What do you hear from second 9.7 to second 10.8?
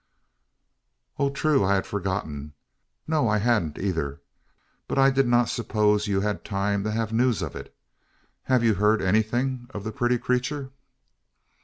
of the pretty creature?"